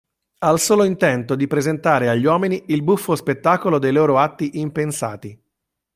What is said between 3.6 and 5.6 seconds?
dei loro atti impensati.